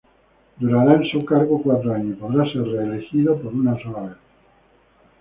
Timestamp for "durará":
0.57-0.95